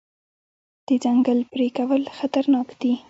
د 0.87 0.89
ځنګل 1.03 1.39
پرې 1.51 1.67
کول 1.77 2.03
خطرناک 2.17 2.67
دي. 2.81 2.93